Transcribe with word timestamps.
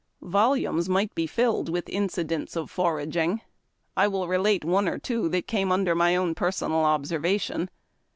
Volumes 0.23 0.89
might 0.89 1.13
be 1.13 1.27
filled 1.27 1.69
with 1.69 1.87
incidents 1.87 2.55
of 2.55 2.71
foraging. 2.71 3.41
I 3.95 4.07
will 4.07 4.27
relate 4.27 4.65
one 4.65 4.87
or 4.89 4.97
two 4.97 5.29
that 5.29 5.45
came 5.45 5.71
under 5.71 5.93
my 5.93 6.15
own 6.15 6.33
personal 6.33 6.85
observation. 6.85 7.69